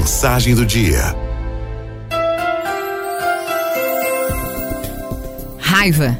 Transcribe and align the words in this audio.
Mensagem 0.00 0.54
do 0.54 0.64
dia. 0.64 1.14
Raiva. 5.58 6.16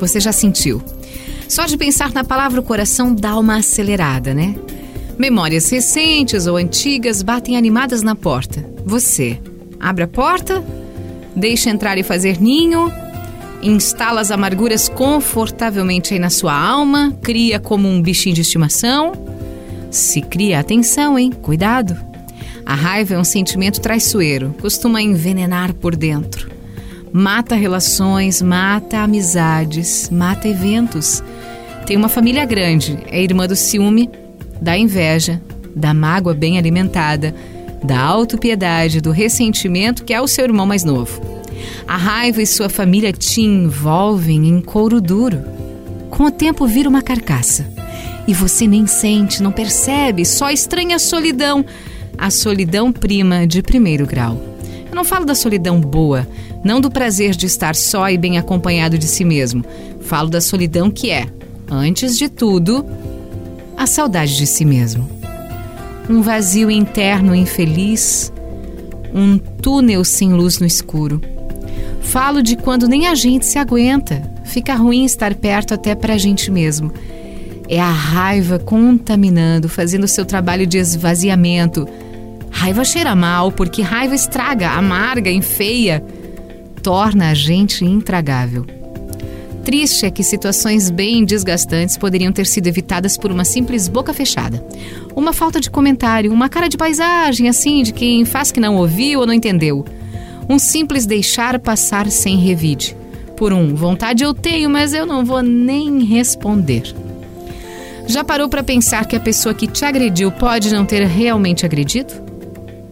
Você 0.00 0.18
já 0.18 0.32
sentiu? 0.32 0.82
Só 1.48 1.64
de 1.64 1.76
pensar 1.76 2.12
na 2.12 2.24
palavra 2.24 2.60
o 2.60 2.64
coração 2.64 3.14
dá 3.14 3.38
uma 3.38 3.58
acelerada, 3.58 4.34
né? 4.34 4.56
Memórias 5.16 5.70
recentes 5.70 6.48
ou 6.48 6.56
antigas 6.56 7.22
batem 7.22 7.56
animadas 7.56 8.02
na 8.02 8.16
porta. 8.16 8.68
Você 8.84 9.38
abre 9.78 10.02
a 10.02 10.08
porta, 10.08 10.64
deixa 11.34 11.70
entrar 11.70 11.98
e 11.98 12.02
fazer 12.02 12.40
ninho, 12.40 12.92
instala 13.62 14.20
as 14.22 14.32
amarguras 14.32 14.88
confortavelmente 14.88 16.14
aí 16.14 16.18
na 16.18 16.30
sua 16.30 16.52
alma, 16.52 17.16
cria 17.22 17.60
como 17.60 17.86
um 17.86 18.02
bichinho 18.02 18.34
de 18.34 18.40
estimação. 18.40 19.12
Se 19.88 20.20
cria 20.20 20.58
atenção, 20.58 21.16
hein? 21.16 21.30
Cuidado. 21.30 22.09
A 22.70 22.74
raiva 22.74 23.14
é 23.14 23.18
um 23.18 23.24
sentimento 23.24 23.80
traiçoeiro, 23.80 24.54
costuma 24.60 25.02
envenenar 25.02 25.74
por 25.74 25.96
dentro. 25.96 26.48
Mata 27.12 27.56
relações, 27.56 28.40
mata 28.40 28.98
amizades, 28.98 30.08
mata 30.08 30.46
eventos. 30.46 31.20
Tem 31.84 31.96
uma 31.96 32.08
família 32.08 32.44
grande, 32.44 32.96
é 33.08 33.20
irmã 33.20 33.48
do 33.48 33.56
ciúme, 33.56 34.08
da 34.60 34.78
inveja, 34.78 35.42
da 35.74 35.92
mágoa 35.92 36.32
bem 36.32 36.58
alimentada, 36.58 37.34
da 37.82 38.00
autopiedade, 38.00 39.00
do 39.00 39.10
ressentimento, 39.10 40.04
que 40.04 40.14
é 40.14 40.20
o 40.20 40.28
seu 40.28 40.44
irmão 40.44 40.64
mais 40.64 40.84
novo. 40.84 41.20
A 41.88 41.96
raiva 41.96 42.40
e 42.40 42.46
sua 42.46 42.68
família 42.68 43.12
te 43.12 43.40
envolvem 43.40 44.46
em 44.48 44.60
couro 44.60 45.00
duro. 45.00 45.42
Com 46.08 46.26
o 46.26 46.30
tempo 46.30 46.68
vira 46.68 46.88
uma 46.88 47.02
carcaça. 47.02 47.66
E 48.28 48.32
você 48.32 48.68
nem 48.68 48.86
sente, 48.86 49.42
não 49.42 49.50
percebe, 49.50 50.24
só 50.24 50.50
estranha 50.50 51.00
solidão. 51.00 51.66
A 52.20 52.28
solidão 52.30 52.92
prima 52.92 53.46
de 53.46 53.62
primeiro 53.62 54.06
grau. 54.06 54.38
Eu 54.90 54.94
não 54.94 55.04
falo 55.04 55.24
da 55.24 55.34
solidão 55.34 55.80
boa, 55.80 56.28
não 56.62 56.78
do 56.78 56.90
prazer 56.90 57.34
de 57.34 57.46
estar 57.46 57.74
só 57.74 58.10
e 58.10 58.18
bem 58.18 58.36
acompanhado 58.36 58.98
de 58.98 59.06
si 59.06 59.24
mesmo. 59.24 59.64
Falo 60.02 60.28
da 60.28 60.38
solidão 60.38 60.90
que 60.90 61.10
é, 61.10 61.26
antes 61.70 62.18
de 62.18 62.28
tudo, 62.28 62.84
a 63.74 63.86
saudade 63.86 64.36
de 64.36 64.46
si 64.46 64.66
mesmo. 64.66 65.08
Um 66.10 66.20
vazio 66.20 66.70
interno 66.70 67.34
infeliz, 67.34 68.30
um 69.14 69.38
túnel 69.38 70.04
sem 70.04 70.30
luz 70.34 70.58
no 70.58 70.66
escuro. 70.66 71.22
Falo 72.02 72.42
de 72.42 72.54
quando 72.54 72.86
nem 72.86 73.06
a 73.06 73.14
gente 73.14 73.46
se 73.46 73.58
aguenta, 73.58 74.22
fica 74.44 74.74
ruim 74.74 75.06
estar 75.06 75.34
perto 75.34 75.72
até 75.72 75.94
para 75.94 76.12
a 76.12 76.18
gente 76.18 76.50
mesmo. 76.50 76.92
É 77.66 77.80
a 77.80 77.90
raiva 77.90 78.58
contaminando, 78.58 79.70
fazendo 79.70 80.06
seu 80.06 80.26
trabalho 80.26 80.66
de 80.66 80.76
esvaziamento. 80.76 81.88
Raiva 82.60 82.84
cheira 82.84 83.16
mal, 83.16 83.50
porque 83.50 83.80
raiva 83.80 84.14
estraga, 84.14 84.68
amarga, 84.72 85.30
enfeia, 85.30 86.04
torna 86.82 87.30
a 87.30 87.34
gente 87.34 87.86
intragável. 87.86 88.66
Triste 89.64 90.04
é 90.04 90.10
que 90.10 90.22
situações 90.22 90.90
bem 90.90 91.24
desgastantes 91.24 91.96
poderiam 91.96 92.30
ter 92.30 92.46
sido 92.46 92.66
evitadas 92.66 93.16
por 93.16 93.32
uma 93.32 93.46
simples 93.46 93.88
boca 93.88 94.12
fechada. 94.12 94.62
Uma 95.16 95.32
falta 95.32 95.58
de 95.58 95.70
comentário, 95.70 96.30
uma 96.30 96.50
cara 96.50 96.68
de 96.68 96.76
paisagem, 96.76 97.48
assim, 97.48 97.82
de 97.82 97.94
quem 97.94 98.26
faz 98.26 98.52
que 98.52 98.60
não 98.60 98.76
ouviu 98.76 99.20
ou 99.20 99.26
não 99.26 99.32
entendeu. 99.32 99.82
Um 100.46 100.58
simples 100.58 101.06
deixar 101.06 101.58
passar 101.60 102.10
sem 102.10 102.36
revide. 102.36 102.94
Por 103.38 103.54
um, 103.54 103.74
vontade 103.74 104.22
eu 104.22 104.34
tenho, 104.34 104.68
mas 104.68 104.92
eu 104.92 105.06
não 105.06 105.24
vou 105.24 105.40
nem 105.40 106.04
responder. 106.04 106.94
Já 108.06 108.22
parou 108.22 108.50
para 108.50 108.62
pensar 108.62 109.06
que 109.06 109.16
a 109.16 109.20
pessoa 109.20 109.54
que 109.54 109.66
te 109.66 109.82
agrediu 109.82 110.30
pode 110.30 110.70
não 110.70 110.84
ter 110.84 111.06
realmente 111.06 111.64
agredido? 111.64 112.28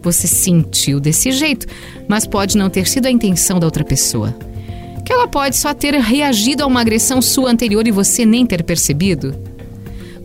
Você 0.01 0.27
sentiu 0.27 0.99
desse 0.99 1.31
jeito, 1.31 1.67
mas 2.07 2.25
pode 2.25 2.57
não 2.57 2.69
ter 2.69 2.87
sido 2.87 3.05
a 3.05 3.11
intenção 3.11 3.59
da 3.59 3.67
outra 3.67 3.83
pessoa. 3.83 4.35
Que 5.05 5.11
ela 5.11 5.27
pode 5.27 5.57
só 5.57 5.73
ter 5.73 5.93
reagido 5.95 6.63
a 6.63 6.67
uma 6.67 6.81
agressão 6.81 7.21
sua 7.21 7.49
anterior 7.49 7.87
e 7.87 7.91
você 7.91 8.25
nem 8.25 8.45
ter 8.45 8.63
percebido? 8.63 9.35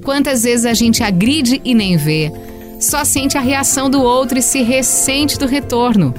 Quantas 0.04 0.42
vezes 0.42 0.66
a 0.66 0.74
gente 0.74 1.02
agride 1.02 1.60
e 1.64 1.74
nem 1.74 1.96
vê, 1.96 2.30
só 2.78 3.04
sente 3.04 3.38
a 3.38 3.40
reação 3.40 3.88
do 3.88 4.02
outro 4.02 4.38
e 4.38 4.42
se 4.42 4.62
ressente 4.62 5.38
do 5.38 5.46
retorno. 5.46 6.14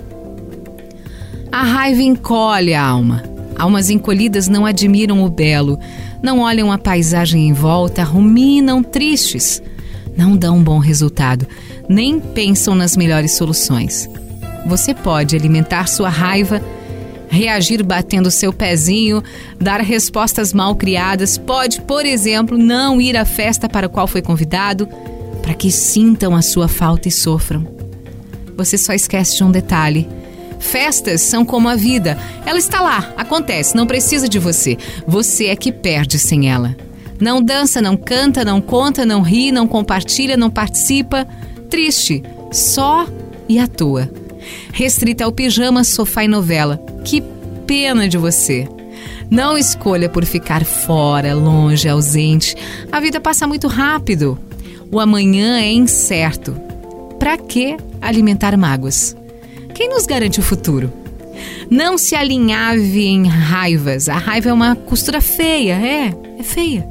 A 1.52 1.64
raiva 1.64 2.02
encolhe 2.02 2.74
a 2.74 2.84
alma. 2.84 3.24
Almas 3.58 3.90
encolhidas 3.90 4.48
não 4.48 4.66
admiram 4.66 5.24
o 5.24 5.30
belo, 5.30 5.80
não 6.22 6.40
olham 6.40 6.72
a 6.72 6.78
paisagem 6.78 7.48
em 7.48 7.54
volta, 7.54 8.04
ruminam 8.04 8.84
tristes, 8.84 9.62
não 10.18 10.36
dão 10.36 10.58
um 10.58 10.64
bom 10.64 10.80
resultado, 10.80 11.48
nem 11.88 12.20
pensam 12.20 12.76
nas 12.76 12.96
melhores 12.96 13.32
soluções. 13.32 14.10
Você 14.66 14.94
pode 14.94 15.36
alimentar 15.36 15.88
sua 15.88 16.10
raiva, 16.10 16.62
reagir 17.28 17.84
batendo 17.84 18.32
seu 18.32 18.52
pezinho, 18.52 19.24
dar 19.60 19.82
respostas 19.82 20.54
mal 20.54 20.76
criadas, 20.76 21.38
pode, 21.38 21.82
por 21.82 22.06
exemplo, 22.06 22.58
não 22.58 23.00
ir 23.00 23.16
à 23.18 23.26
festa 23.26 23.70
para 23.70 23.88
a 23.88 23.90
qual 23.90 24.08
foi 24.08 24.22
convidado, 24.22 24.88
para 25.42 25.54
que 25.54 25.72
sintam 25.72 26.36
a 26.36 26.42
sua 26.42 26.68
falta 26.68 27.08
e 27.08 27.12
sofram. 27.12 27.68
Você 28.58 28.78
só 28.78 28.94
esquece 28.94 29.38
de 29.38 29.44
um 29.44 29.52
detalhe 29.52 30.08
Festas 30.66 31.22
são 31.22 31.46
como 31.46 31.70
a 31.70 31.76
vida. 31.76 32.18
Ela 32.46 32.58
está 32.58 32.82
lá, 32.82 33.14
acontece, 33.16 33.76
não 33.76 33.86
precisa 33.86 34.28
de 34.28 34.40
você. 34.40 34.78
Você 35.08 35.46
é 35.46 35.56
que 35.56 35.72
perde 35.72 36.18
sem 36.18 36.50
ela. 36.50 36.76
Não 37.20 37.42
dança, 37.42 37.82
não 37.82 37.96
canta, 37.96 38.44
não 38.44 38.60
conta, 38.60 39.06
não 39.06 39.22
ri, 39.22 39.52
não 39.52 39.68
compartilha, 39.68 40.36
não 40.36 40.50
participa. 40.50 41.26
Triste, 41.70 42.24
só 42.52 43.08
e 43.48 43.58
à 43.58 43.68
toa. 43.68 44.10
Restrita 44.72 45.24
ao 45.24 45.32
pijama, 45.32 45.84
sofá 45.84 46.24
e 46.24 46.28
novela. 46.28 46.84
Que 47.04 47.24
pena 47.66 48.08
de 48.08 48.18
você. 48.18 48.68
Não 49.30 49.58
escolha 49.58 50.08
por 50.08 50.24
ficar 50.26 50.64
fora, 50.64 51.34
longe, 51.34 51.88
ausente. 51.88 52.56
A 52.92 53.00
vida 53.00 53.20
passa 53.20 53.48
muito 53.48 53.68
rápido. 53.68 54.38
O 54.92 55.00
amanhã 55.00 55.60
é 55.60 55.72
incerto. 55.72 56.56
Para 57.18 57.38
que 57.38 57.76
alimentar 58.02 58.56
mágoas? 58.58 59.16
Quem 59.74 59.90
nos 59.90 60.06
garante 60.06 60.40
o 60.40 60.44
futuro? 60.44 60.92
Não 61.70 61.98
se 61.98 62.16
alinhave 62.16 63.06
em 63.06 63.28
raivas. 63.28 64.08
A 64.08 64.18
raiva 64.18 64.50
é 64.50 64.54
uma 64.54 64.76
costura 64.76 65.20
feia, 65.20 65.74
é, 65.74 66.14
é 66.40 66.44
feia. 66.44 66.88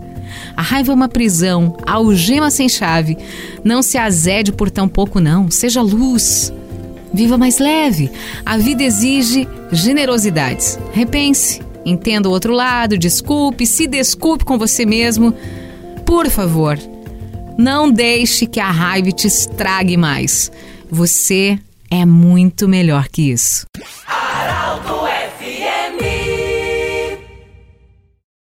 A 0.56 0.62
raiva 0.62 0.92
é 0.92 0.94
uma 0.94 1.08
prisão, 1.08 1.76
algema 1.86 2.50
sem 2.50 2.68
chave. 2.68 3.16
Não 3.62 3.82
se 3.82 3.98
azede 3.98 4.52
por 4.52 4.70
tão 4.70 4.88
pouco, 4.88 5.20
não. 5.20 5.50
Seja 5.50 5.82
luz. 5.82 6.52
Viva 7.12 7.38
mais 7.38 7.58
leve. 7.58 8.10
A 8.44 8.56
vida 8.56 8.82
exige 8.82 9.48
generosidades. 9.70 10.78
Repense. 10.92 11.60
Entenda 11.84 12.28
o 12.28 12.32
outro 12.32 12.52
lado, 12.52 12.96
desculpe, 12.96 13.66
se 13.66 13.86
desculpe 13.86 14.44
com 14.44 14.56
você 14.56 14.86
mesmo. 14.86 15.34
Por 16.06 16.30
favor, 16.30 16.78
não 17.58 17.90
deixe 17.90 18.46
que 18.46 18.58
a 18.58 18.70
raiva 18.70 19.12
te 19.12 19.26
estrague 19.26 19.96
mais. 19.96 20.50
Você 20.90 21.58
é 21.90 22.04
muito 22.06 22.66
melhor 22.68 23.08
que 23.08 23.30
isso. 23.30 23.66